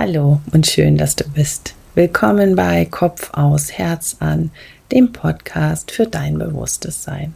[0.00, 1.74] Hallo und schön, dass du bist.
[1.96, 4.52] Willkommen bei Kopf aus, Herz an,
[4.92, 7.34] dem Podcast für dein bewusstes Sein.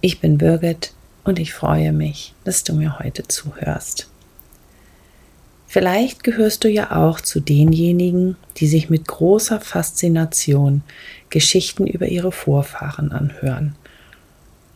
[0.00, 0.92] Ich bin Birgit
[1.24, 4.08] und ich freue mich, dass du mir heute zuhörst.
[5.66, 10.84] Vielleicht gehörst du ja auch zu denjenigen, die sich mit großer Faszination
[11.30, 13.74] Geschichten über ihre Vorfahren anhören.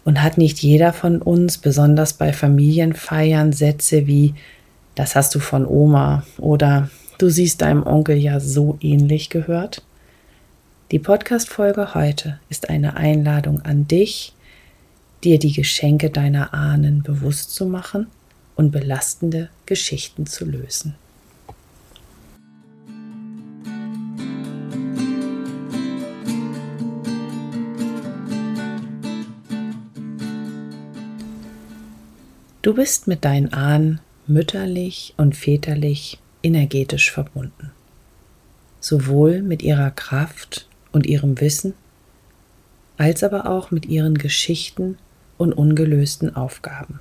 [0.05, 4.35] Und hat nicht jeder von uns, besonders bei Familienfeiern, Sätze wie
[4.97, 9.83] das hast du von Oma oder du siehst deinem Onkel ja so ähnlich gehört?
[10.91, 14.33] Die Podcast-Folge heute ist eine Einladung an dich,
[15.23, 18.07] dir die Geschenke deiner Ahnen bewusst zu machen
[18.55, 20.95] und belastende Geschichten zu lösen.
[32.63, 37.71] Du bist mit deinen Ahnen mütterlich und väterlich energetisch verbunden,
[38.81, 41.75] sowohl mit ihrer Kraft und ihrem Wissen,
[42.97, 44.99] als aber auch mit ihren Geschichten
[45.39, 47.01] und ungelösten Aufgaben.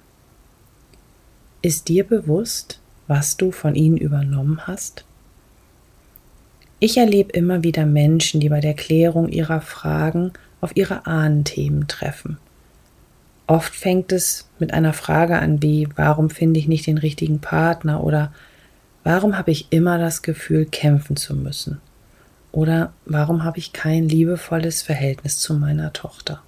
[1.62, 5.06] Ist dir bewusst, was du von ihnen übernommen hast?
[6.80, 12.38] Ich erlebe immer wieder Menschen, die bei der Klärung ihrer Fragen auf ihre Ahnenthemen treffen
[13.48, 18.04] Oft fängt es mit einer Frage an wie, warum finde ich nicht den richtigen Partner
[18.04, 18.34] oder
[19.04, 21.80] warum habe ich immer das Gefühl, kämpfen zu müssen?
[22.52, 26.42] Oder warum habe ich kein liebevolles Verhältnis zu meiner Tochter?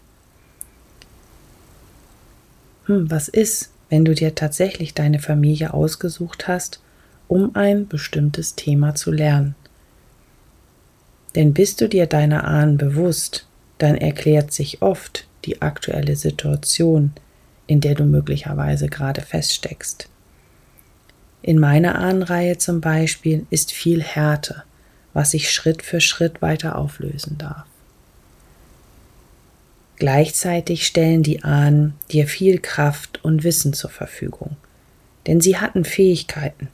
[2.86, 6.82] Hm, was ist, wenn du dir tatsächlich deine Familie ausgesucht hast,
[7.28, 9.56] um ein bestimmtes Thema zu lernen?
[11.36, 13.46] Denn bist du dir deiner Ahnen bewusst,
[13.78, 17.14] dann erklärt sich oft die aktuelle Situation,
[17.68, 20.10] in der du möglicherweise gerade feststeckst.
[21.42, 24.64] In meiner Ahnenreihe zum Beispiel ist viel Härte,
[25.14, 27.66] was sich Schritt für Schritt weiter auflösen darf.
[29.98, 34.58] Gleichzeitig stellen die Ahnen dir viel Kraft und Wissen zur Verfügung,
[35.26, 36.68] denn sie hatten Fähigkeiten,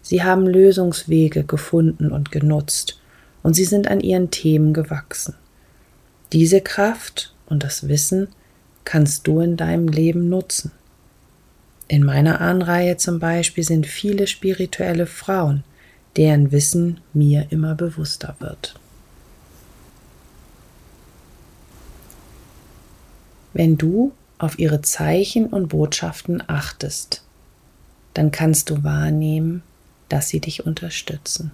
[0.00, 2.98] sie haben Lösungswege gefunden und genutzt,
[3.42, 5.34] und sie sind an ihren Themen gewachsen.
[6.32, 8.28] Diese Kraft und das Wissen
[8.84, 10.72] kannst du in deinem Leben nutzen.
[11.88, 15.64] In meiner Ahnenreihe zum Beispiel sind viele spirituelle Frauen,
[16.16, 18.78] deren Wissen mir immer bewusster wird.
[23.52, 27.22] Wenn du auf ihre Zeichen und Botschaften achtest,
[28.14, 29.62] dann kannst du wahrnehmen,
[30.08, 31.50] dass sie dich unterstützen.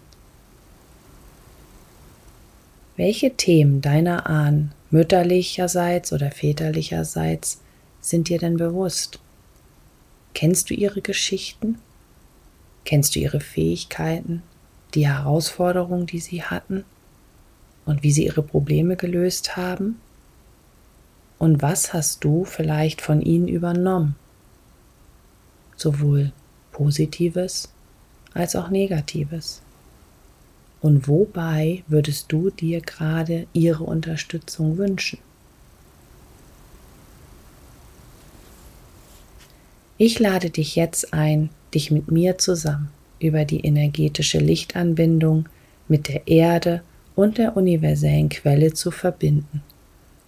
[2.96, 7.60] Welche Themen deiner Ahnen mütterlicherseits oder väterlicherseits
[8.00, 9.18] sind dir denn bewusst?
[10.32, 11.76] Kennst du ihre Geschichten?
[12.86, 14.42] Kennst du ihre Fähigkeiten,
[14.94, 16.84] die Herausforderungen, die sie hatten
[17.84, 20.00] und wie sie ihre Probleme gelöst haben?
[21.38, 24.16] Und was hast du vielleicht von ihnen übernommen?
[25.76, 26.32] Sowohl
[26.72, 27.68] Positives
[28.32, 29.60] als auch Negatives.
[30.80, 35.18] Und wobei würdest du dir gerade ihre Unterstützung wünschen?
[39.98, 45.48] Ich lade dich jetzt ein, dich mit mir zusammen über die energetische Lichtanbindung
[45.88, 46.82] mit der Erde
[47.14, 49.62] und der universellen Quelle zu verbinden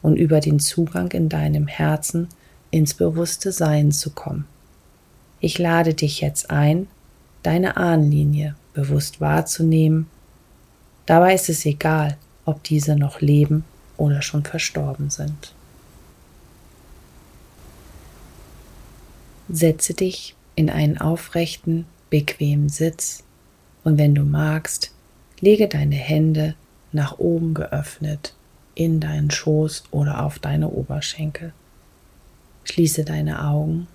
[0.00, 2.28] und über den Zugang in deinem Herzen
[2.70, 4.47] ins bewusste Sein zu kommen.
[5.41, 6.86] Ich lade dich jetzt ein,
[7.42, 10.06] deine Ahnenlinie bewusst wahrzunehmen
[11.08, 13.64] Dabei ist es egal, ob diese noch leben
[13.96, 15.54] oder schon verstorben sind.
[19.48, 23.24] Setze dich in einen aufrechten, bequemen Sitz
[23.84, 24.92] und wenn du magst,
[25.41, 26.54] lege deine Hände
[26.92, 28.34] nach oben geöffnet
[28.74, 31.54] in deinen Schoß oder auf deine Oberschenkel.
[32.65, 33.86] Schließe deine Augen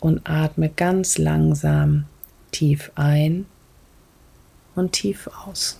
[0.00, 2.06] und atme ganz langsam
[2.50, 3.46] tief ein
[4.78, 5.78] und tief aus.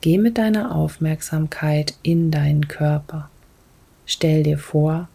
[0.00, 3.28] Geh mit deiner Aufmerksamkeit in deinen Körper.
[4.06, 5.08] Stell dir vor,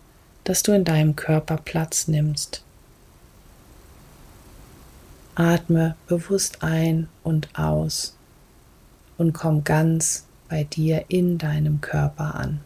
[0.44, 2.63] dass du in deinem Körper Platz nimmst.
[5.33, 8.15] Atme bewusst ein und aus
[9.18, 12.62] und komm ganz bei dir in deinem Körper an.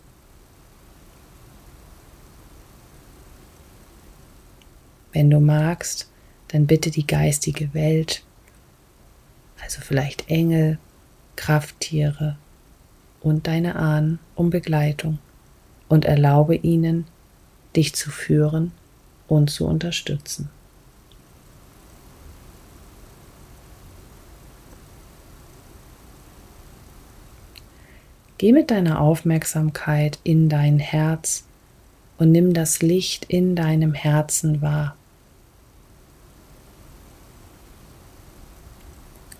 [5.11, 6.09] Wenn du magst,
[6.49, 8.23] dann bitte die geistige Welt,
[9.61, 10.77] also vielleicht Engel,
[11.35, 12.37] Krafttiere
[13.21, 15.19] und deine Ahnen um Begleitung
[15.87, 17.05] und erlaube ihnen,
[17.75, 18.71] dich zu führen
[19.27, 20.49] und zu unterstützen.
[28.37, 31.43] Geh mit deiner Aufmerksamkeit in dein Herz
[32.17, 34.95] und nimm das Licht in deinem Herzen wahr.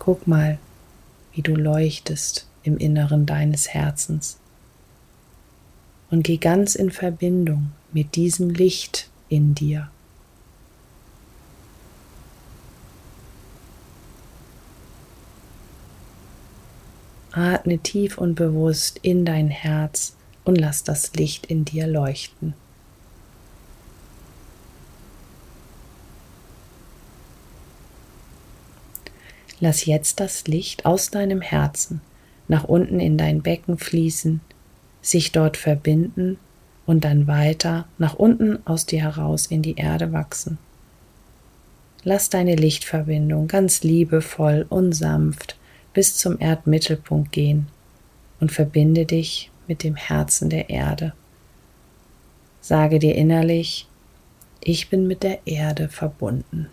[0.10, 0.58] Guck mal,
[1.34, 4.40] wie du leuchtest im Inneren deines Herzens
[6.10, 9.92] und geh ganz in Verbindung mit diesem Licht in dir.
[17.32, 22.56] Atme tief und bewusst in dein Herz und lass das Licht in dir leuchten.
[29.60, 32.02] Lass jetzt das Licht aus deinem Herzen
[32.48, 34.42] nach unten in dein Becken fließen,
[35.02, 36.38] sich dort verbinden
[36.86, 40.58] und dann weiter nach unten aus dir heraus in die Erde wachsen.
[42.04, 45.58] Lass deine Lichtverbindung ganz liebevoll und sanft
[45.94, 47.68] bis zum Erdmittelpunkt gehen
[48.40, 51.14] und verbinde dich mit dem Herzen der Erde.
[52.62, 53.88] Sage dir innerlich,
[54.62, 56.70] ich bin mit der Erde verbunden.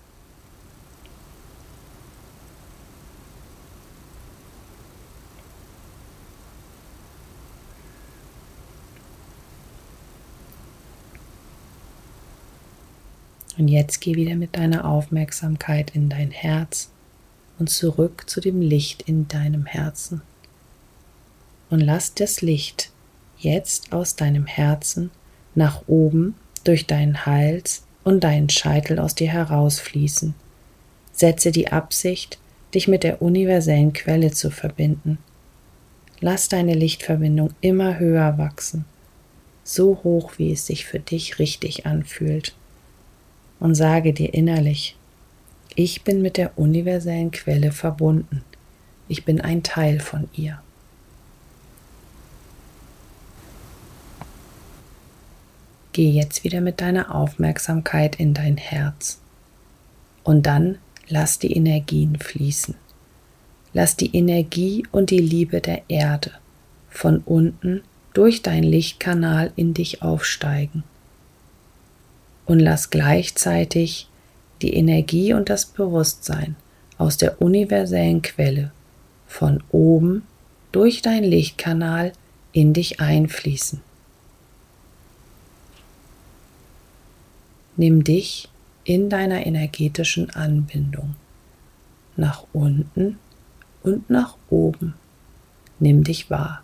[13.58, 16.90] Und jetzt geh wieder mit deiner Aufmerksamkeit in dein Herz
[17.58, 20.20] und zurück zu dem Licht in deinem Herzen.
[21.70, 22.90] Und lass das Licht
[23.38, 25.10] jetzt aus deinem Herzen
[25.54, 30.34] nach oben durch deinen Hals und deinen Scheitel aus dir herausfließen.
[31.12, 32.38] Setze die Absicht,
[32.74, 35.18] dich mit der universellen Quelle zu verbinden.
[36.20, 38.84] Lass deine Lichtverbindung immer höher wachsen,
[39.64, 42.54] so hoch wie es sich für dich richtig anfühlt.
[43.58, 44.96] Und sage dir innerlich,
[45.74, 48.42] ich bin mit der universellen Quelle verbunden.
[49.08, 50.60] Ich bin ein Teil von ihr.
[55.92, 59.18] Geh jetzt wieder mit deiner Aufmerksamkeit in dein Herz
[60.24, 62.74] und dann lass die Energien fließen.
[63.72, 66.32] Lass die Energie und die Liebe der Erde
[66.90, 67.82] von unten
[68.12, 70.82] durch dein Lichtkanal in dich aufsteigen.
[72.46, 74.08] Und lass gleichzeitig
[74.62, 76.56] die Energie und das Bewusstsein
[76.96, 78.72] aus der universellen Quelle
[79.26, 80.22] von oben
[80.72, 82.12] durch dein Lichtkanal
[82.52, 83.82] in dich einfließen.
[87.76, 88.48] Nimm dich
[88.84, 91.16] in deiner energetischen Anbindung
[92.16, 93.18] nach unten
[93.82, 94.94] und nach oben.
[95.78, 96.62] Nimm dich wahr.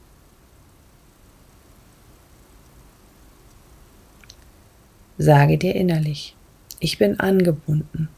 [5.22, 6.34] Sage dir innerlich,
[6.80, 8.08] ich bin angebunden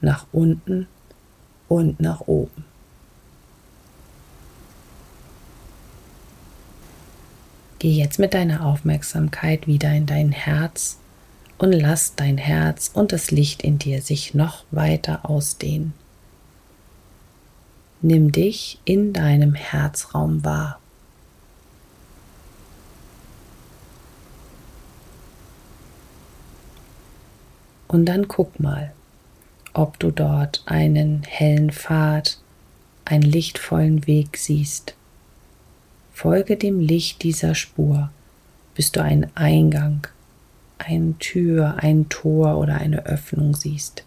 [0.00, 0.88] nach unten
[1.68, 2.64] und nach oben.
[7.78, 10.98] Geh jetzt mit deiner Aufmerksamkeit wieder in dein Herz
[11.58, 15.92] und lass dein Herz und das Licht in dir sich noch weiter ausdehnen.
[18.00, 20.81] Nimm dich in deinem Herzraum wahr.
[27.92, 28.90] Und dann guck mal,
[29.74, 32.38] ob du dort einen hellen Pfad,
[33.04, 34.94] einen lichtvollen Weg siehst.
[36.14, 38.10] Folge dem Licht dieser Spur,
[38.74, 40.06] bis du einen Eingang,
[40.78, 44.04] eine Tür, ein Tor oder eine Öffnung siehst.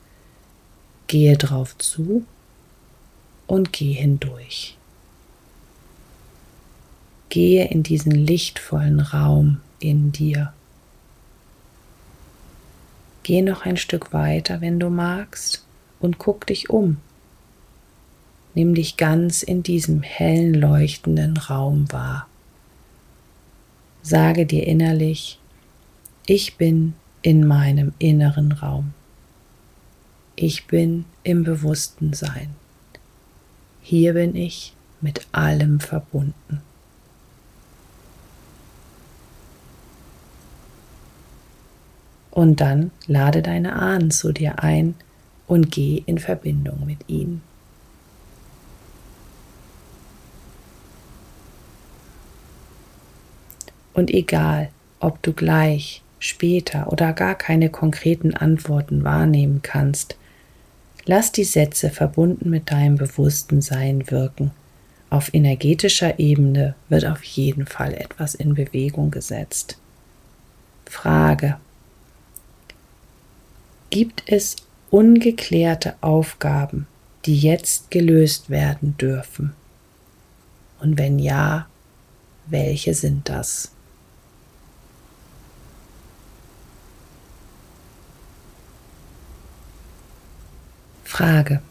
[1.06, 2.26] Gehe drauf zu
[3.46, 4.78] und geh hindurch.
[7.30, 10.54] Gehe in diesen lichtvollen Raum in dir.
[13.26, 15.66] Geh noch ein Stück weiter, wenn du magst,
[16.00, 16.98] und guck dich um.
[18.54, 22.28] Nimm dich ganz in diesem hellen, leuchtenden Raum wahr.
[24.04, 25.40] Sage dir innerlich,
[26.28, 28.94] ich bin in meinem inneren Raum.
[30.36, 32.50] Ich bin im bewussten Sein.
[33.82, 36.62] Hier bin ich mit allem verbunden.
[42.36, 44.94] Und dann lade deine Ahnen zu dir ein
[45.48, 47.42] und geh in Verbindung mit ihnen.
[53.94, 54.68] Und egal,
[55.00, 60.18] ob du gleich, später oder gar keine konkreten Antworten wahrnehmen kannst,
[61.06, 64.52] lass die Sätze verbunden mit deinem bewussten Sein wirken.
[65.10, 69.78] Auf energetischer Ebene wird auf jeden Fall etwas in Bewegung gesetzt.
[70.86, 71.58] Frage,
[73.96, 74.58] Gibt es
[74.90, 76.86] ungeklärte Aufgaben,
[77.26, 79.54] die jetzt gelöst werden dürfen?
[80.82, 81.68] Und wenn ja,
[82.46, 83.72] welche sind das?
[91.06, 91.62] Frage.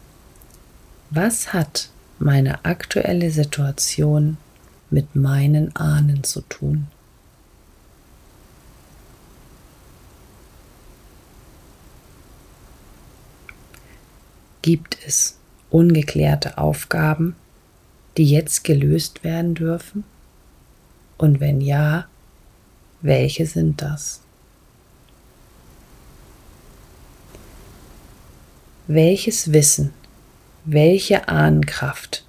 [1.11, 4.37] Was hat meine aktuelle Situation
[4.89, 6.87] mit meinen Ahnen zu tun?
[14.65, 15.37] Gibt es
[15.69, 17.35] ungeklärte Aufgaben,
[18.17, 20.03] die jetzt gelöst werden dürfen?
[21.19, 22.07] Und wenn ja,
[22.99, 24.21] welche sind das?
[28.87, 29.93] Welches Wissen,
[30.63, 32.25] welche Ahnenkraft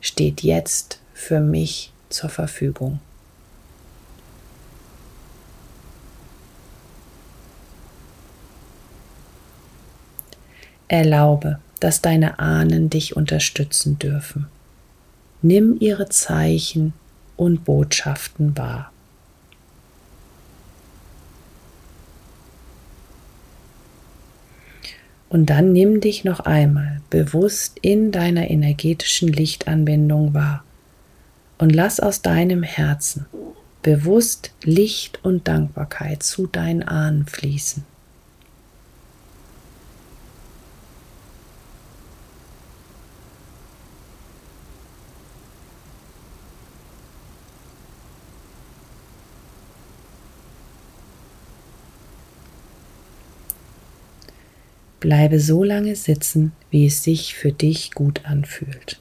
[0.00, 3.00] steht jetzt für mich zur Verfügung?
[10.86, 14.46] Erlaube, dass deine Ahnen dich unterstützen dürfen.
[15.42, 16.92] Nimm ihre Zeichen
[17.36, 18.92] und Botschaften wahr.
[25.30, 30.64] Und dann nimm dich noch einmal bewusst in deiner energetischen Lichtanbindung wahr
[31.58, 33.26] und lass aus deinem Herzen
[33.82, 37.89] bewusst Licht und Dankbarkeit zu deinen Ahnen fließen.
[55.10, 59.00] Bleibe so lange sitzen, wie es sich für dich gut anfühlt.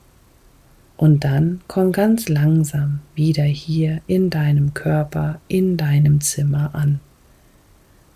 [0.97, 6.99] Und dann komm ganz langsam wieder hier in deinem Körper, in deinem Zimmer an.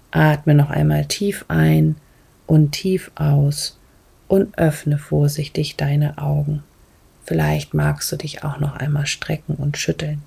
[0.09, 1.95] Atme noch einmal tief ein
[2.47, 3.77] und tief aus
[4.27, 6.63] und öffne vorsichtig deine Augen.
[7.23, 10.23] Vielleicht magst du dich auch noch einmal strecken und schütteln.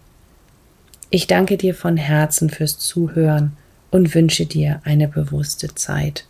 [1.10, 3.56] Ich danke dir von Herzen fürs Zuhören
[3.90, 6.28] und wünsche dir eine bewusste Zeit.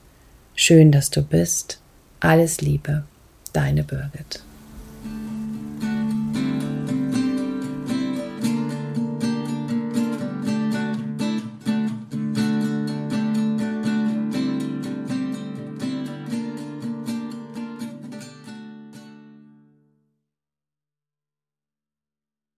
[0.59, 1.81] Schön, dass du bist.
[2.19, 3.05] Alles Liebe,
[3.53, 4.43] deine Birgit.